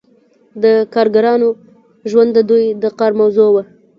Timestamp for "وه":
3.53-3.63